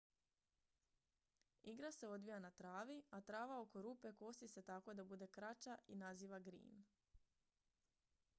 [1.73, 5.77] igra se odvija na travi a trava oko rupe kosi se tako da bude kraća
[5.87, 6.83] i naziva green